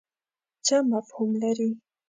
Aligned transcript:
څه 0.65 0.75
مفهوم 0.91 1.31
لري. 1.43 1.69